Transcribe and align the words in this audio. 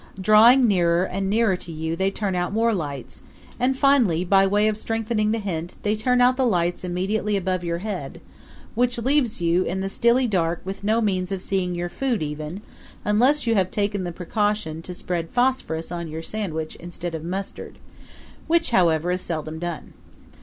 Drawing 0.19 0.65
nearer 0.67 1.03
and 1.03 1.29
nearer 1.29 1.55
to 1.55 1.71
you 1.71 1.95
they 1.95 2.09
turn 2.09 2.33
out 2.33 2.51
more 2.51 2.73
lights; 2.73 3.21
and 3.59 3.77
finally, 3.77 4.25
by 4.25 4.47
way 4.47 4.67
of 4.67 4.75
strengthening 4.75 5.29
the 5.29 5.37
hint, 5.37 5.75
they 5.83 5.95
turn 5.95 6.21
out 6.21 6.37
the 6.37 6.43
lights 6.43 6.83
immediately 6.83 7.37
above 7.37 7.63
your 7.63 7.77
head, 7.77 8.19
which 8.73 8.97
leaves 8.97 9.41
you 9.43 9.61
in 9.61 9.81
the 9.81 9.89
stilly 9.89 10.25
dark 10.27 10.59
with 10.65 10.83
no 10.83 11.01
means 11.01 11.31
of 11.31 11.39
seeing 11.39 11.75
your 11.75 11.87
food 11.87 12.23
even; 12.23 12.63
unless 13.05 13.45
you 13.45 13.53
have 13.53 13.69
taken 13.69 14.03
the 14.03 14.11
precaution 14.11 14.81
to 14.81 14.95
spread 14.95 15.29
phosphorus 15.29 15.91
on 15.91 16.07
your 16.07 16.23
sandwich 16.23 16.73
instead 16.77 17.13
of 17.13 17.23
mustard 17.23 17.77
which, 18.47 18.71
however, 18.71 19.11
is 19.11 19.21
seldom 19.21 19.59
done. 19.59 19.93